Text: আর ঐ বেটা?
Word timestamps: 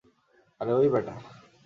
আর 0.61 0.67
ঐ 0.75 0.81
বেটা? 0.93 1.13